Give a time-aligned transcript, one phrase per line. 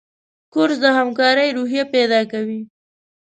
[0.53, 2.61] کورس د همکارۍ روحیه پیدا کوي.